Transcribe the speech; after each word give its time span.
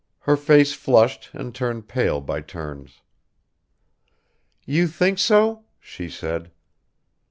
Her 0.21 0.35
face 0.35 0.73
flushed 0.73 1.29
and 1.31 1.53
turned 1.53 1.87
pale 1.87 2.21
by 2.21 2.41
turns. 2.41 3.03
"You 4.65 4.87
think 4.87 5.19
so?" 5.19 5.65
she 5.79 6.09
said. 6.09 6.49